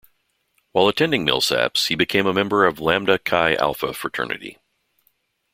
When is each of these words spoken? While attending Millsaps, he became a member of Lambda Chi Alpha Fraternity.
While 0.71 0.87
attending 0.87 1.27
Millsaps, 1.27 1.89
he 1.89 1.93
became 1.95 2.25
a 2.25 2.33
member 2.33 2.65
of 2.65 2.79
Lambda 2.79 3.19
Chi 3.19 3.53
Alpha 3.53 3.93
Fraternity. 3.93 4.57